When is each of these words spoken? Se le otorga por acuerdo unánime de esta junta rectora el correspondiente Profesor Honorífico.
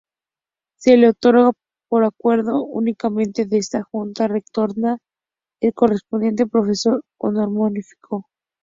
Se 0.79 0.97
le 0.97 1.09
otorga 1.09 1.51
por 1.87 2.05
acuerdo 2.05 2.63
unánime 2.65 3.27
de 3.35 3.57
esta 3.59 3.83
junta 3.83 4.27
rectora 4.27 4.97
el 5.61 5.75
correspondiente 5.75 6.47
Profesor 6.47 7.03
Honorífico. 7.19 8.25